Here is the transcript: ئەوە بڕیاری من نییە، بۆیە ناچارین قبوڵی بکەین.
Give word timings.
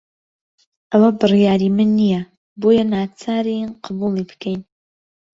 ئەوە 0.91 1.09
بڕیاری 1.19 1.69
من 1.77 1.89
نییە، 1.99 2.21
بۆیە 2.61 2.83
ناچارین 2.91 3.69
قبوڵی 3.83 4.23
بکەین. 4.29 4.61